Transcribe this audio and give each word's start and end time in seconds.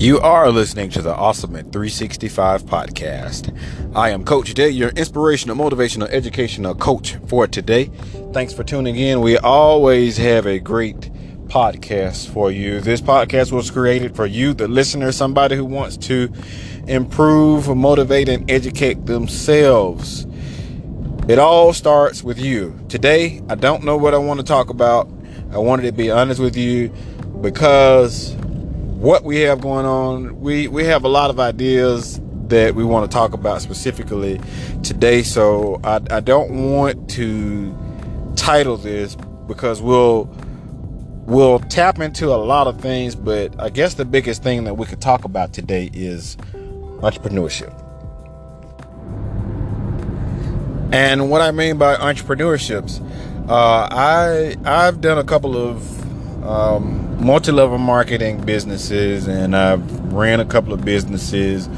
You 0.00 0.18
are 0.20 0.50
listening 0.50 0.88
to 0.92 1.02
the 1.02 1.14
Awesome 1.14 1.54
at 1.56 1.72
365 1.72 2.62
podcast. 2.62 3.54
I 3.94 4.08
am 4.08 4.24
Coach 4.24 4.54
Day, 4.54 4.70
your 4.70 4.88
inspirational, 4.96 5.56
motivational, 5.56 6.08
educational 6.08 6.74
coach 6.74 7.16
for 7.26 7.46
today. 7.46 7.90
Thanks 8.32 8.54
for 8.54 8.64
tuning 8.64 8.96
in. 8.96 9.20
We 9.20 9.36
always 9.36 10.16
have 10.16 10.46
a 10.46 10.58
great 10.58 11.12
podcast 11.48 12.30
for 12.30 12.50
you. 12.50 12.80
This 12.80 13.02
podcast 13.02 13.52
was 13.52 13.70
created 13.70 14.16
for 14.16 14.24
you, 14.24 14.54
the 14.54 14.68
listener, 14.68 15.12
somebody 15.12 15.54
who 15.54 15.66
wants 15.66 15.98
to 15.98 16.32
improve, 16.86 17.68
motivate, 17.68 18.30
and 18.30 18.50
educate 18.50 19.04
themselves. 19.04 20.26
It 21.28 21.38
all 21.38 21.74
starts 21.74 22.24
with 22.24 22.38
you. 22.38 22.80
Today, 22.88 23.42
I 23.50 23.54
don't 23.54 23.84
know 23.84 23.98
what 23.98 24.14
I 24.14 24.16
want 24.16 24.40
to 24.40 24.46
talk 24.46 24.70
about. 24.70 25.10
I 25.52 25.58
wanted 25.58 25.82
to 25.82 25.92
be 25.92 26.10
honest 26.10 26.40
with 26.40 26.56
you 26.56 26.88
because 27.42 28.34
what 29.00 29.24
we 29.24 29.40
have 29.40 29.62
going 29.62 29.86
on. 29.86 30.38
We 30.40 30.68
we 30.68 30.84
have 30.84 31.04
a 31.04 31.08
lot 31.08 31.30
of 31.30 31.40
ideas 31.40 32.20
that 32.48 32.74
we 32.74 32.84
want 32.84 33.10
to 33.10 33.14
talk 33.14 33.32
about 33.32 33.62
specifically 33.62 34.38
today. 34.82 35.22
So 35.22 35.80
I, 35.82 36.00
I 36.10 36.20
don't 36.20 36.70
want 36.70 37.08
to 37.12 37.74
title 38.36 38.76
this 38.76 39.16
because 39.46 39.80
we'll 39.80 40.28
we'll 41.24 41.60
tap 41.60 41.98
into 41.98 42.26
a 42.26 42.36
lot 42.36 42.66
of 42.66 42.78
things, 42.82 43.14
but 43.14 43.58
I 43.58 43.70
guess 43.70 43.94
the 43.94 44.04
biggest 44.04 44.42
thing 44.42 44.64
that 44.64 44.74
we 44.74 44.84
could 44.84 45.00
talk 45.00 45.24
about 45.24 45.54
today 45.54 45.90
is 45.94 46.36
entrepreneurship. 47.00 47.74
And 50.92 51.30
what 51.30 51.40
I 51.40 51.52
mean 51.52 51.78
by 51.78 51.96
entrepreneurships, 51.96 53.00
uh, 53.48 53.88
I 53.90 54.56
I've 54.66 55.00
done 55.00 55.16
a 55.16 55.24
couple 55.24 55.56
of 55.56 56.44
um, 56.44 56.99
multi-level 57.20 57.78
marketing 57.78 58.40
businesses 58.44 59.28
and 59.28 59.54
I've 59.54 60.12
ran 60.12 60.40
a 60.40 60.44
couple 60.44 60.72
of 60.72 60.84
businesses. 60.84 61.68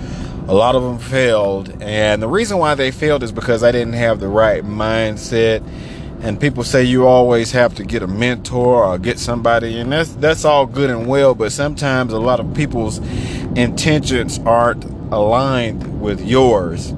A 0.49 0.55
lot 0.55 0.75
of 0.75 0.83
them 0.83 0.99
failed, 0.99 1.81
and 1.81 2.21
the 2.21 2.29
reason 2.29 2.59
why 2.59 2.75
they 2.75 2.91
failed 2.91 3.23
is 3.23 3.31
because 3.31 3.63
I 3.63 3.71
didn't 3.71 3.93
have 3.93 4.19
the 4.19 4.29
right 4.29 4.65
mindset. 4.65 5.63
And 6.21 6.41
people 6.41 6.63
say 6.63 6.85
you 6.85 7.07
always 7.07 7.53
have 7.53 7.75
to 7.77 7.85
get 7.85 8.03
a 8.03 8.07
mentor 8.07 8.85
or 8.85 8.99
get 8.99 9.19
somebody, 9.19 9.79
and 9.79 9.91
that's 9.91 10.15
that's 10.15 10.45
all 10.45 10.67
good 10.67 10.91
and 10.91 11.07
well. 11.07 11.35
But 11.35 11.53
sometimes 11.53 12.13
a 12.13 12.19
lot 12.19 12.41
of 12.41 12.55
people's 12.55 12.99
intentions 13.57 14.39
aren't 14.41 14.85
aligned 15.13 16.01
with 16.01 16.25
yours, 16.25 16.93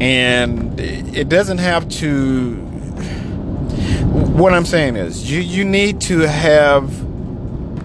and 0.00 0.78
it 0.80 1.28
doesn't 1.28 1.58
have 1.58 1.88
to 1.88 2.54
what 4.38 4.54
I'm 4.54 4.64
saying 4.64 4.96
is 4.96 5.30
you 5.30 5.40
you 5.40 5.64
need 5.64 6.00
to 6.02 6.20
have 6.20 7.07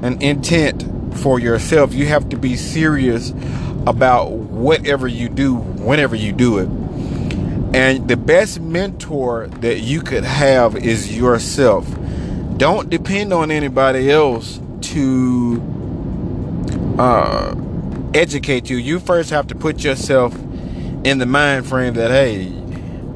an 0.04 0.22
intent 0.22 1.18
for 1.18 1.40
yourself. 1.40 1.94
You 1.94 2.06
have 2.08 2.30
to 2.30 2.38
be 2.38 2.56
serious 2.58 3.32
about 3.88 4.32
whatever 4.32 5.08
you 5.08 5.30
do 5.30 5.56
whenever 5.56 6.16
you 6.16 6.32
do 6.34 6.60
it. 6.60 6.68
And 7.76 8.08
the 8.08 8.18
best 8.18 8.60
mentor 8.60 9.48
that 9.48 9.80
you 9.80 10.02
could 10.02 10.24
have 10.24 10.76
is 10.76 11.18
yourself. 11.18 11.88
Don't 12.58 12.90
depend 12.90 13.34
on 13.34 13.50
anybody 13.50 14.12
else 14.12 14.60
to 14.82 15.62
uh, 17.00 17.56
educate 18.14 18.70
you. 18.70 18.78
You 18.78 19.00
first 19.00 19.32
have 19.32 19.48
to 19.48 19.56
put 19.56 19.84
yourself 19.84 20.36
in 21.04 21.18
the 21.18 21.26
mind 21.26 21.66
frame 21.66 21.96
that, 21.96 22.12
hey, 22.12 22.54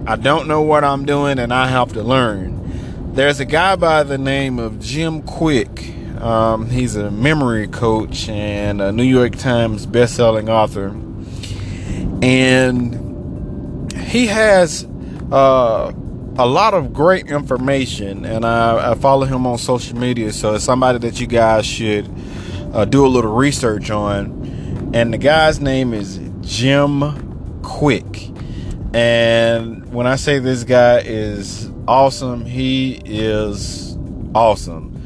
I 0.07 0.15
don't 0.15 0.47
know 0.47 0.61
what 0.61 0.83
I'm 0.83 1.05
doing 1.05 1.37
and 1.37 1.53
I 1.53 1.67
have 1.67 1.93
to 1.93 2.01
learn. 2.01 3.13
There's 3.13 3.39
a 3.39 3.45
guy 3.45 3.75
by 3.75 4.03
the 4.03 4.17
name 4.17 4.57
of 4.57 4.79
Jim 4.79 5.21
Kwik. 5.21 5.96
Um, 6.17 6.69
he's 6.69 6.95
a 6.95 7.11
memory 7.11 7.67
coach 7.67 8.29
and 8.29 8.81
a 8.81 8.91
New 8.91 9.03
York 9.03 9.35
Times 9.35 9.85
best-selling 9.85 10.49
author, 10.49 10.87
and 12.21 13.91
he 13.93 14.27
has 14.27 14.85
uh, 15.31 15.91
a 16.37 16.45
lot 16.45 16.73
of 16.73 16.93
great 16.93 17.27
information. 17.27 18.25
And 18.25 18.45
I, 18.45 18.91
I, 18.91 18.95
follow 18.95 19.25
him 19.25 19.45
on 19.45 19.57
social 19.57 19.97
media, 19.97 20.31
so 20.31 20.55
it's 20.55 20.63
somebody 20.63 20.99
that 20.99 21.19
you 21.19 21.27
guys 21.27 21.65
should 21.65 22.09
uh, 22.73 22.85
do 22.85 23.05
a 23.05 23.09
little 23.09 23.33
research 23.33 23.91
on. 23.91 24.91
And 24.93 25.13
the 25.13 25.17
guy's 25.17 25.59
name 25.59 25.93
is 25.93 26.19
Jim 26.41 27.01
Kwik. 27.61 28.33
And 28.95 29.93
when 29.93 30.07
I 30.07 30.15
say 30.15 30.39
this 30.39 30.63
guy 30.63 30.99
is 30.99 31.69
awesome. 31.87 32.45
He 32.45 33.01
is 33.05 33.97
awesome. 34.35 34.96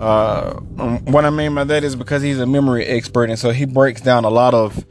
Uh, 0.00 0.54
what 0.54 1.26
I 1.26 1.30
mean 1.30 1.54
by 1.54 1.64
that 1.64 1.84
is 1.84 1.94
because 1.94 2.22
he's 2.22 2.40
a 2.40 2.46
memory 2.46 2.86
expert, 2.86 3.28
and 3.28 3.38
so 3.38 3.50
he 3.50 3.66
breaks 3.66 4.00
down 4.00 4.24
a 4.24 4.30
lot 4.30 4.54
of 4.54 4.86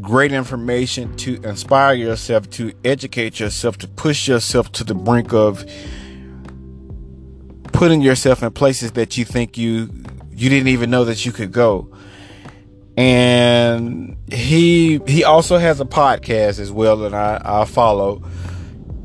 great 0.00 0.32
information 0.32 1.14
to 1.16 1.34
inspire 1.42 1.94
yourself, 1.94 2.48
to 2.50 2.72
educate 2.82 3.38
yourself, 3.38 3.76
to 3.78 3.88
push 3.88 4.26
yourself 4.26 4.72
to 4.72 4.84
the 4.84 4.94
brink 4.94 5.34
of 5.34 5.64
putting 7.72 8.00
yourself 8.00 8.42
in 8.42 8.50
places 8.50 8.92
that 8.92 9.18
you 9.18 9.26
think 9.26 9.58
you 9.58 9.90
you 10.34 10.48
didn't 10.48 10.68
even 10.68 10.90
know 10.90 11.04
that 11.04 11.26
you 11.26 11.32
could 11.32 11.52
go. 11.52 11.90
And 12.96 14.16
he 14.32 15.00
he 15.06 15.22
also 15.22 15.58
has 15.58 15.80
a 15.80 15.84
podcast 15.84 16.58
as 16.58 16.72
well 16.72 16.96
that 16.98 17.12
I, 17.12 17.42
I 17.44 17.64
follow 17.66 18.22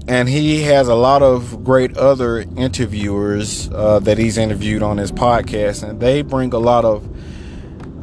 and 0.07 0.27
he 0.27 0.63
has 0.63 0.87
a 0.87 0.95
lot 0.95 1.21
of 1.21 1.63
great 1.63 1.95
other 1.95 2.39
interviewers 2.39 3.69
uh, 3.71 3.99
that 3.99 4.17
he's 4.17 4.37
interviewed 4.37 4.81
on 4.81 4.97
his 4.97 5.11
podcast, 5.11 5.87
and 5.87 5.99
they 5.99 6.21
bring 6.21 6.53
a 6.53 6.59
lot 6.59 6.85
of 6.85 7.07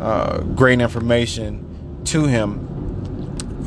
uh, 0.01 0.39
great 0.41 0.81
information 0.81 2.03
to 2.05 2.25
him. 2.25 2.65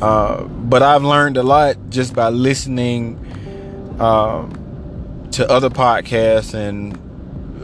Uh, 0.00 0.44
but 0.44 0.82
I've 0.82 1.04
learned 1.04 1.36
a 1.36 1.42
lot 1.42 1.76
just 1.90 2.14
by 2.14 2.30
listening 2.30 3.18
um, 4.00 5.28
to 5.32 5.48
other 5.48 5.70
podcasts 5.70 6.54
and 6.54 6.98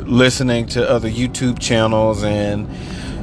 listening 0.09 0.67
to 0.67 0.89
other 0.89 1.11
YouTube 1.11 1.59
channels, 1.59 2.23
and 2.23 2.69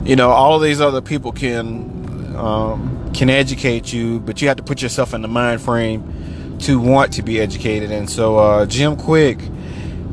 you 0.08 0.16
know, 0.16 0.32
all 0.32 0.60
these 0.60 0.82
other 0.82 1.02
people 1.02 1.32
can 1.32 2.36
um, 2.36 3.12
can 3.14 3.30
educate 3.30 3.94
you, 3.94 4.20
but 4.20 4.42
you 4.42 4.48
have 4.48 4.58
to 4.58 4.64
put 4.64 4.82
yourself 4.82 5.14
in 5.14 5.22
the 5.22 5.28
mind 5.28 5.62
frame 5.62 6.25
to 6.60 6.80
want 6.80 7.14
to 7.14 7.22
be 7.22 7.40
educated. 7.40 7.92
And 7.92 8.10
so 8.10 8.38
uh, 8.38 8.66
Jim 8.66 8.96
Kwik, 8.96 9.42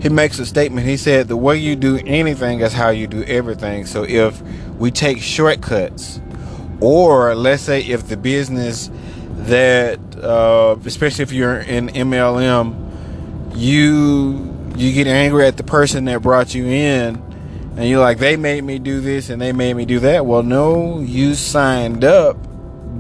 he 0.02 0.08
makes 0.08 0.38
a 0.38 0.46
statement. 0.46 0.86
He 0.86 0.96
said, 0.96 1.28
"The 1.28 1.36
way 1.36 1.56
you 1.56 1.76
do 1.76 2.00
anything 2.04 2.60
is 2.60 2.72
how 2.72 2.90
you 2.90 3.06
do 3.06 3.22
everything." 3.24 3.86
So 3.86 4.04
if 4.04 4.42
we 4.78 4.90
take 4.90 5.18
shortcuts, 5.18 6.20
or 6.80 7.34
let's 7.34 7.62
say 7.62 7.82
if 7.82 8.08
the 8.08 8.16
business 8.16 8.90
that, 9.46 9.98
uh, 10.16 10.76
especially 10.84 11.22
if 11.22 11.32
you're 11.32 11.58
in 11.58 11.88
MLM, 11.88 13.54
you 13.54 14.52
you 14.76 14.92
get 14.92 15.06
angry 15.06 15.46
at 15.46 15.56
the 15.56 15.62
person 15.62 16.06
that 16.06 16.22
brought 16.22 16.54
you 16.54 16.66
in, 16.66 17.22
and 17.76 17.88
you're 17.88 18.00
like, 18.00 18.18
they 18.18 18.36
made 18.36 18.64
me 18.64 18.78
do 18.78 19.00
this 19.00 19.30
and 19.30 19.40
they 19.40 19.52
made 19.52 19.74
me 19.74 19.84
do 19.84 20.00
that. 20.00 20.26
Well, 20.26 20.42
no, 20.42 21.00
you 21.00 21.34
signed 21.34 22.04
up 22.04 22.36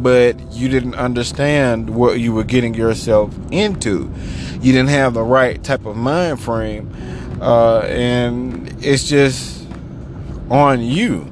but 0.02 0.52
you 0.52 0.68
didn't 0.68 0.94
understand 0.96 1.90
what 1.90 2.18
you 2.18 2.32
were 2.32 2.44
getting 2.44 2.74
yourself 2.74 3.34
into. 3.50 4.12
You 4.60 4.72
didn't 4.72 4.90
have 4.90 5.14
the 5.14 5.22
right 5.22 5.62
type 5.62 5.86
of 5.86 5.96
mind 5.96 6.40
frame, 6.40 6.90
uh, 7.40 7.80
and 7.80 8.84
it's 8.84 9.08
just 9.08 9.66
on 10.50 10.80
you. 10.82 11.28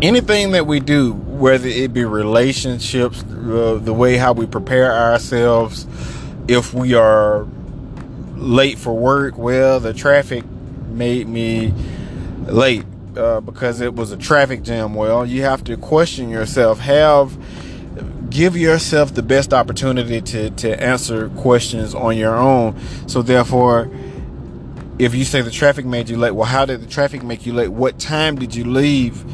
Anything 0.00 0.52
that 0.52 0.66
we 0.66 0.80
do, 0.80 1.12
whether 1.12 1.66
it 1.66 1.92
be 1.92 2.04
relationships, 2.04 3.22
uh, 3.22 3.78
the 3.82 3.92
way 3.92 4.16
how 4.16 4.32
we 4.32 4.46
prepare 4.46 4.92
ourselves, 4.92 5.86
if 6.46 6.72
we 6.72 6.94
are 6.94 7.46
late 8.36 8.78
for 8.78 8.94
work, 8.94 9.36
well, 9.36 9.80
the 9.80 9.92
traffic 9.92 10.44
made 10.88 11.28
me 11.28 11.74
late 12.46 12.84
uh, 13.18 13.40
because 13.40 13.80
it 13.80 13.94
was 13.94 14.12
a 14.12 14.16
traffic 14.16 14.62
jam. 14.62 14.94
Well, 14.94 15.26
you 15.26 15.42
have 15.42 15.64
to 15.64 15.76
question 15.76 16.30
yourself. 16.30 16.78
Have 16.78 17.36
give 18.30 18.56
yourself 18.56 19.14
the 19.14 19.22
best 19.22 19.52
opportunity 19.52 20.20
to 20.20 20.50
to 20.50 20.82
answer 20.82 21.28
questions 21.30 21.94
on 21.94 22.16
your 22.16 22.36
own. 22.36 22.78
So 23.06 23.22
therefore, 23.22 23.90
if 24.98 25.14
you 25.14 25.24
say 25.24 25.42
the 25.42 25.50
traffic 25.50 25.84
made 25.84 26.08
you 26.08 26.16
late, 26.16 26.32
well, 26.32 26.46
how 26.46 26.64
did 26.64 26.82
the 26.82 26.86
traffic 26.86 27.22
make 27.22 27.46
you 27.46 27.52
late? 27.52 27.68
What 27.68 27.98
time 27.98 28.36
did 28.36 28.54
you 28.54 28.64
leave? 28.64 29.24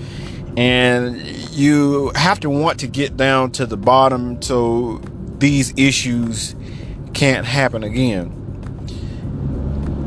And 0.57 1.21
you 1.51 2.13
have 2.15 2.39
to 2.41 2.51
want 2.51 2.81
to 2.81 2.87
get 2.87 3.17
down 3.17 3.51
to 3.53 3.67
the 3.67 3.77
bottom 3.77 4.41
so 4.41 5.01
these 5.39 5.75
issues 5.77 6.55
can't 7.13 7.45
happen 7.45 7.83
again. 7.83 8.41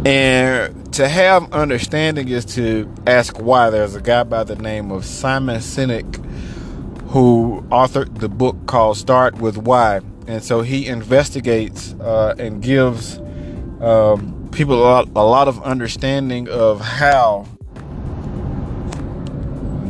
And 0.06 0.86
to 0.97 1.07
have 1.07 1.53
understanding 1.53 2.27
is 2.27 2.44
to 2.44 2.91
ask 3.05 3.39
why. 3.39 3.69
There's 3.69 3.94
a 3.94 4.01
guy 4.01 4.23
by 4.23 4.44
the 4.44 4.55
name 4.55 4.89
of 4.89 5.05
Simon 5.05 5.57
Sinek 5.57 6.25
who 7.09 7.63
authored 7.69 8.17
the 8.17 8.27
book 8.27 8.57
called 8.65 8.97
Start 8.97 9.35
with 9.35 9.57
Why. 9.57 10.01
And 10.25 10.44
so 10.44 10.61
he 10.61 10.88
investigates 10.88 11.94
uh, 12.01 12.33
and 12.39 12.63
gives 12.63 13.19
um, 13.79 14.49
people 14.51 14.73
a 14.73 14.81
lot, 14.81 15.07
a 15.09 15.23
lot 15.23 15.47
of 15.47 15.61
understanding 15.61 16.49
of 16.49 16.81
how 16.81 17.45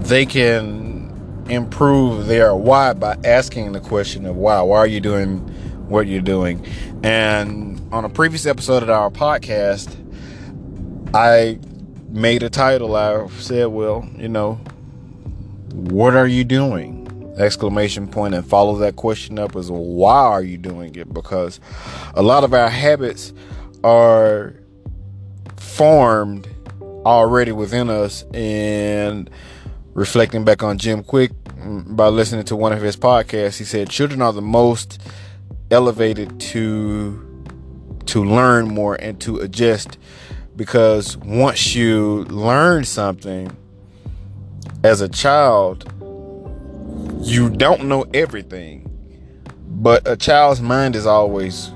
they 0.09 0.25
can 0.25 1.45
improve 1.49 2.25
their 2.25 2.53
why 2.53 2.91
by 2.91 3.15
asking 3.23 3.71
the 3.71 3.79
question 3.79 4.25
of 4.25 4.35
why. 4.35 4.61
Why 4.61 4.79
are 4.79 4.87
you 4.87 4.99
doing 4.99 5.37
what 5.87 6.07
you're 6.07 6.19
doing? 6.19 6.65
And 7.01 7.81
on 7.93 8.03
a 8.03 8.09
previous 8.09 8.45
episode 8.45 8.83
of 8.83 8.89
our 8.89 9.09
podcast, 9.09 10.03
I 11.13 11.59
made 12.09 12.43
a 12.43 12.49
title. 12.49 12.95
I 12.95 13.27
said, 13.39 13.67
well, 13.67 14.07
you 14.17 14.27
know, 14.27 14.55
what 15.71 16.15
are 16.15 16.27
you 16.27 16.43
doing? 16.43 17.05
Exclamation 17.37 18.07
point 18.07 18.33
and 18.33 18.45
follow 18.45 18.77
that 18.77 18.95
question 18.95 19.37
up 19.39 19.55
as 19.55 19.69
why 19.69 20.13
are 20.13 20.41
you 20.41 20.57
doing 20.57 20.95
it? 20.95 21.13
Because 21.13 21.59
a 22.15 22.21
lot 22.21 22.43
of 22.43 22.53
our 22.53 22.69
habits 22.69 23.33
are 23.83 24.55
formed 25.55 26.47
already 27.05 27.51
within 27.51 27.89
us 27.89 28.23
and 28.33 29.29
reflecting 29.93 30.43
back 30.43 30.63
on 30.63 30.77
Jim 30.77 31.03
Kwik 31.03 31.31
mm, 31.45 31.95
by 31.95 32.07
listening 32.07 32.45
to 32.45 32.55
one 32.55 32.73
of 32.73 32.81
his 32.81 32.97
podcasts, 32.97 33.57
he 33.57 33.63
said 33.63 33.89
children 33.89 34.21
are 34.21 34.33
the 34.33 34.41
most 34.41 35.01
elevated 35.71 36.39
to 36.39 37.23
to 38.05 38.23
learn 38.23 38.67
more 38.67 38.95
and 38.95 39.19
to 39.19 39.37
adjust 39.37 39.97
because 40.57 41.15
once 41.17 41.75
you 41.75 42.25
learn 42.25 42.83
something 42.83 43.55
as 44.83 45.01
a 45.01 45.07
child, 45.07 45.85
you 47.21 47.49
don't 47.49 47.85
know 47.85 48.05
everything. 48.13 48.83
But 49.69 50.07
a 50.07 50.17
child's 50.17 50.59
mind 50.59 50.95
is 50.95 51.05
always 51.05 51.71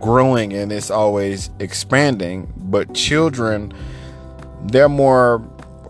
growing 0.00 0.52
and 0.52 0.72
it's 0.72 0.90
always 0.90 1.50
expanding. 1.58 2.52
But 2.56 2.94
children, 2.94 3.72
they're 4.62 4.88
more 4.88 5.44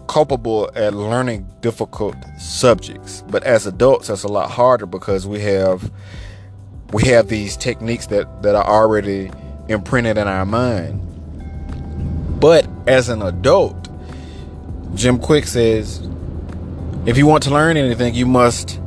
culpable 0.09 0.71
at 0.75 0.95
learning 0.95 1.47
difficult 1.61 2.17
subjects. 2.39 3.23
But 3.29 3.45
as 3.45 3.67
adults, 3.67 4.09
that's 4.09 4.25
a 4.25 4.29
lot 4.29 4.51
harder 4.51 4.87
because 4.87 5.27
we 5.27 5.41
have 5.41 5.91
we 6.93 7.05
have 7.05 7.29
these 7.29 7.57
techniques 7.57 8.07
that, 8.09 8.43
that 8.43 8.57
are 8.57 8.67
already 8.67 9.31
imprinted 9.69 10.19
in 10.19 10.27
our 10.27 10.45
mind. 10.45 11.10
But 12.41 12.67
as 12.87 13.09
an 13.09 13.23
adult, 13.23 13.89
Jim 14.95 15.19
Kwik 15.19 15.47
says, 15.47 16.01
if 17.07 17.17
you 17.17 17.27
want 17.27 17.43
to 17.45 17.51
learn 17.51 17.77
anything, 17.77 18.15
you 18.15 18.27
must 18.27 18.81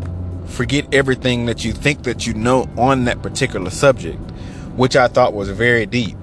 forget 0.47 0.91
everything 0.93 1.45
that 1.45 1.63
you 1.63 1.71
think 1.71 2.03
that 2.03 2.27
you 2.27 2.33
know 2.33 2.69
on 2.77 3.05
that 3.05 3.21
particular 3.21 3.69
subject, 3.69 4.19
which 4.75 4.95
I 4.95 5.07
thought 5.07 5.33
was 5.33 5.49
very 5.49 5.85
deep. 5.85 6.17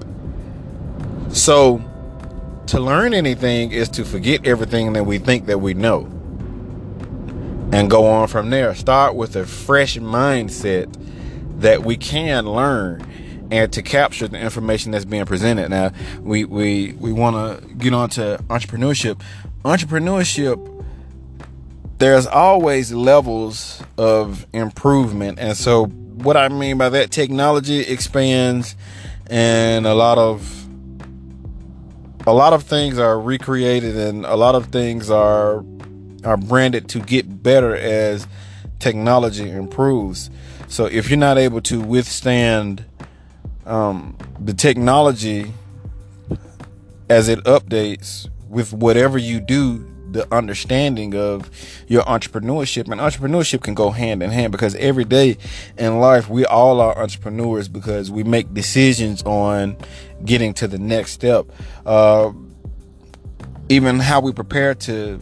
So, 1.29 1.81
to 2.67 2.79
learn 2.79 3.13
anything 3.13 3.71
is 3.71 3.89
to 3.89 4.05
forget 4.05 4.45
everything 4.45 4.93
that 4.93 5.03
we 5.05 5.17
think 5.17 5.47
that 5.47 5.59
we 5.59 5.73
know 5.73 6.09
and 7.73 7.89
go 7.89 8.05
on 8.07 8.27
from 8.27 8.49
there. 8.49 8.75
Start 8.75 9.15
with 9.15 9.35
a 9.35 9.45
fresh 9.45 9.97
mindset 9.97 10.93
that 11.59 11.83
we 11.83 11.97
can 11.97 12.45
learn 12.45 13.05
and 13.51 13.71
to 13.73 13.83
capture 13.83 14.27
the 14.27 14.39
information 14.39 14.91
that's 14.91 15.05
being 15.05 15.25
presented. 15.25 15.69
Now, 15.69 15.91
we 16.21 16.45
we 16.45 16.93
we 16.93 17.11
want 17.13 17.35
to 17.35 17.67
get 17.75 17.93
on 17.93 18.09
to 18.11 18.43
entrepreneurship. 18.49 19.21
Entrepreneurship 19.63 20.81
there's 22.01 22.25
always 22.25 22.91
levels 22.91 23.83
of 23.95 24.47
improvement. 24.53 25.37
And 25.37 25.55
so 25.55 25.85
what 25.85 26.35
I 26.35 26.49
mean 26.49 26.79
by 26.79 26.89
that 26.89 27.11
technology 27.11 27.81
expands 27.81 28.75
and 29.29 29.85
a 29.85 29.93
lot 29.93 30.17
of 30.17 30.65
a 32.25 32.33
lot 32.33 32.53
of 32.53 32.63
things 32.63 32.97
are 32.97 33.19
recreated 33.19 33.95
and 33.95 34.25
a 34.25 34.35
lot 34.35 34.55
of 34.55 34.67
things 34.67 35.11
are 35.11 35.63
are 36.23 36.37
branded 36.37 36.89
to 36.89 36.99
get 36.99 37.43
better 37.43 37.75
as 37.75 38.27
technology 38.79 39.47
improves. 39.51 40.31
So 40.67 40.87
if 40.87 41.07
you're 41.07 41.19
not 41.19 41.37
able 41.37 41.61
to 41.61 41.79
withstand 41.79 42.83
um, 43.71 44.17
the 44.37 44.53
technology 44.53 45.53
as 47.09 47.29
it 47.29 47.39
updates 47.45 48.29
with 48.49 48.73
whatever 48.73 49.17
you 49.17 49.39
do, 49.39 49.87
the 50.11 50.27
understanding 50.33 51.15
of 51.15 51.49
your 51.87 52.03
entrepreneurship 52.03 52.91
and 52.91 52.99
entrepreneurship 52.99 53.63
can 53.63 53.73
go 53.73 53.89
hand 53.91 54.21
in 54.21 54.29
hand 54.29 54.51
because 54.51 54.75
every 54.75 55.05
day 55.05 55.37
in 55.77 55.99
life 55.99 56.27
we 56.27 56.45
all 56.45 56.81
are 56.81 56.97
entrepreneurs 57.01 57.69
because 57.69 58.11
we 58.11 58.23
make 58.23 58.53
decisions 58.53 59.23
on 59.23 59.77
getting 60.25 60.53
to 60.53 60.67
the 60.67 60.77
next 60.77 61.11
step. 61.11 61.45
Uh, 61.85 62.33
even 63.69 63.99
how 63.99 64.19
we 64.19 64.33
prepare 64.33 64.75
to 64.75 65.21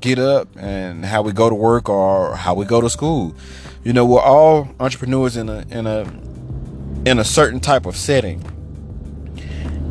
get 0.00 0.18
up 0.18 0.48
and 0.58 1.02
how 1.02 1.22
we 1.22 1.32
go 1.32 1.48
to 1.48 1.54
work 1.54 1.88
or 1.88 2.36
how 2.36 2.52
we 2.52 2.66
go 2.66 2.82
to 2.82 2.90
school. 2.90 3.34
You 3.84 3.94
know, 3.94 4.04
we're 4.04 4.20
all 4.20 4.68
entrepreneurs 4.80 5.38
in 5.38 5.48
a 5.48 5.64
in 5.70 5.86
a 5.86 6.04
in 7.06 7.20
a 7.20 7.24
certain 7.24 7.60
type 7.60 7.86
of 7.86 7.96
setting. 7.96 8.42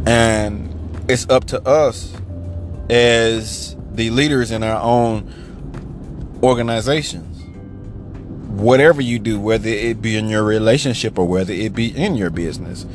And 0.05 0.69
it's 1.09 1.27
up 1.29 1.45
to 1.45 1.65
us 1.67 2.13
as 2.89 3.75
the 3.93 4.09
leaders 4.09 4.51
in 4.51 4.63
our 4.63 4.81
own 4.81 6.39
organizations. 6.43 7.41
Whatever 8.49 9.01
you 9.01 9.17
do, 9.19 9.39
whether 9.39 9.69
it 9.69 10.01
be 10.01 10.17
in 10.17 10.27
your 10.27 10.43
relationship 10.43 11.17
or 11.17 11.25
whether 11.25 11.53
it 11.53 11.73
be 11.73 11.95
in 11.95 12.15
your 12.15 12.29
business, 12.29 12.85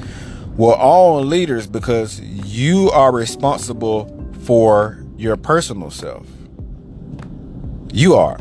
we're 0.54 0.74
all 0.74 1.24
leaders 1.24 1.66
because 1.66 2.20
you 2.20 2.90
are 2.90 3.12
responsible 3.12 4.30
for 4.42 5.02
your 5.16 5.38
personal 5.38 5.90
self. 5.90 6.26
You 7.92 8.16
are. 8.16 8.38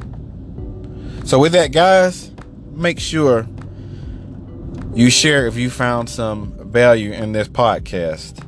So, 1.23 1.39
with 1.39 1.53
that, 1.53 1.71
guys, 1.71 2.31
make 2.73 2.99
sure 2.99 3.47
you 4.99 5.09
share 5.09 5.47
if 5.47 5.55
you 5.55 5.69
found 5.69 6.09
some 6.09 6.51
value 6.71 7.13
in 7.13 7.31
this 7.31 7.47
podcast. 7.47 8.45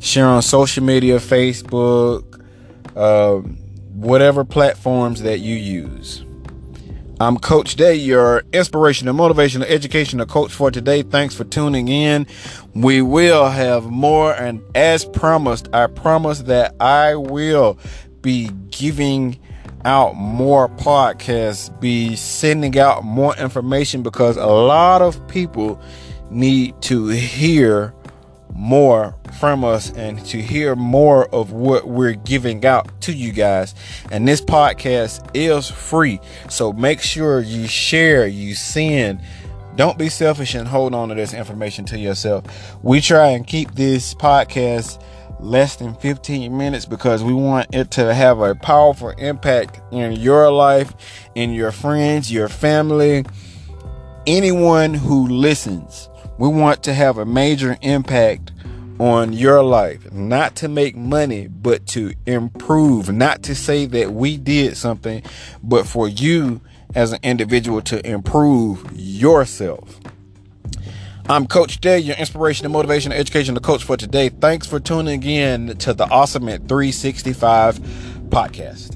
Share 0.00 0.26
on 0.26 0.42
social 0.42 0.82
media, 0.82 1.18
Facebook, 1.18 2.42
uh, 2.96 3.36
whatever 3.94 4.44
platforms 4.44 5.22
that 5.22 5.38
you 5.38 5.54
use. 5.54 6.24
I'm 7.20 7.38
Coach 7.38 7.76
Day, 7.76 7.94
your 7.94 8.42
inspirational, 8.52 9.14
motivational, 9.14 9.62
educational 9.66 10.26
coach 10.26 10.52
for 10.52 10.72
today. 10.72 11.02
Thanks 11.02 11.36
for 11.36 11.44
tuning 11.44 11.86
in. 11.86 12.26
We 12.74 13.00
will 13.00 13.48
have 13.48 13.84
more, 13.84 14.34
and 14.34 14.60
as 14.74 15.04
promised, 15.04 15.68
I 15.72 15.86
promise 15.86 16.40
that 16.40 16.74
I 16.80 17.14
will 17.14 17.78
be 18.22 18.50
giving 18.70 19.38
out 19.86 20.16
more 20.16 20.68
podcasts, 20.68 21.70
be 21.80 22.16
sending 22.16 22.76
out 22.76 23.04
more 23.04 23.36
information 23.36 24.02
because 24.02 24.36
a 24.36 24.44
lot 24.44 25.00
of 25.00 25.26
people 25.28 25.80
need 26.28 26.80
to 26.82 27.06
hear 27.06 27.94
more 28.52 29.14
from 29.38 29.64
us 29.64 29.92
and 29.92 30.24
to 30.26 30.42
hear 30.42 30.74
more 30.74 31.32
of 31.32 31.52
what 31.52 31.86
we're 31.86 32.14
giving 32.14 32.66
out 32.66 33.00
to 33.02 33.12
you 33.12 33.30
guys. 33.30 33.74
And 34.10 34.26
this 34.26 34.40
podcast 34.40 35.30
is 35.34 35.70
free. 35.70 36.18
So 36.48 36.72
make 36.72 37.00
sure 37.00 37.40
you 37.40 37.68
share, 37.68 38.26
you 38.26 38.56
send. 38.56 39.20
Don't 39.76 39.98
be 39.98 40.08
selfish 40.08 40.54
and 40.54 40.66
hold 40.66 40.94
on 40.94 41.10
to 41.10 41.14
this 41.14 41.32
information 41.32 41.84
to 41.86 41.98
yourself. 41.98 42.76
We 42.82 43.00
try 43.00 43.28
and 43.28 43.46
keep 43.46 43.72
this 43.74 44.14
podcast 44.14 45.00
less 45.40 45.76
than 45.76 45.94
15 45.94 46.56
minutes 46.56 46.86
because 46.86 47.22
we 47.22 47.32
want 47.32 47.74
it 47.74 47.90
to 47.92 48.14
have 48.14 48.40
a 48.40 48.54
powerful 48.54 49.10
impact 49.10 49.80
in 49.92 50.12
your 50.12 50.50
life, 50.50 50.94
in 51.34 51.52
your 51.52 51.72
friends, 51.72 52.32
your 52.32 52.48
family, 52.48 53.24
anyone 54.26 54.94
who 54.94 55.26
listens. 55.26 56.08
We 56.38 56.48
want 56.48 56.82
to 56.84 56.94
have 56.94 57.18
a 57.18 57.24
major 57.24 57.76
impact 57.82 58.52
on 58.98 59.32
your 59.32 59.62
life, 59.62 60.10
not 60.12 60.56
to 60.56 60.68
make 60.68 60.96
money, 60.96 61.48
but 61.48 61.86
to 61.88 62.14
improve, 62.26 63.12
not 63.12 63.42
to 63.44 63.54
say 63.54 63.86
that 63.86 64.12
we 64.12 64.36
did 64.36 64.76
something, 64.76 65.22
but 65.62 65.86
for 65.86 66.08
you 66.08 66.60
as 66.94 67.12
an 67.12 67.18
individual 67.22 67.82
to 67.82 68.06
improve 68.08 68.90
yourself. 68.94 70.00
I'm 71.28 71.48
Coach 71.48 71.80
Day, 71.80 71.98
your 71.98 72.14
inspiration 72.16 72.66
and 72.66 72.72
motivation 72.72 73.10
and 73.10 73.20
educational 73.20 73.60
coach 73.60 73.82
for 73.82 73.96
today. 73.96 74.28
Thanks 74.28 74.64
for 74.64 74.78
tuning 74.78 75.24
in 75.24 75.76
to 75.78 75.92
the 75.92 76.08
Awesome 76.08 76.48
at 76.48 76.68
365 76.68 77.80
podcast. 78.28 78.95